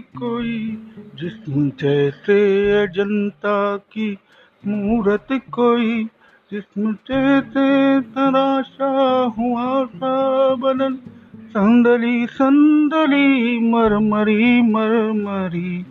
[0.00, 0.78] कोई
[1.14, 4.18] जिस्म जैसे अजंता की
[4.66, 6.04] मूरत कोई
[6.52, 10.94] जिसम जैसे तराशा हुआ सा बदन
[11.36, 15.86] संदली संदली मरमरी मरमरी।